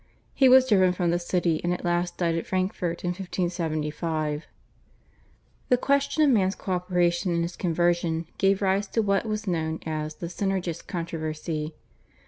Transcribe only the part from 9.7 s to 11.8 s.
as the /Synergist/ controversy.